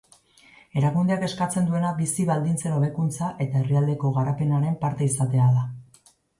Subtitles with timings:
[0.79, 5.71] Erakundeak eskatzen duena bizi baldintzen hobekuntza eta herrialdeko garapenaren parte izatea da.